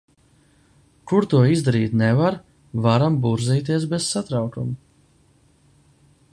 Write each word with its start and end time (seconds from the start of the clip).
Kur 1.11 1.27
to 1.33 1.41
izdarīt 1.55 1.93
nevar, 2.01 2.39
varam 2.87 3.21
burzīties 3.27 3.85
bez 3.95 4.11
satraukuma. 4.15 4.77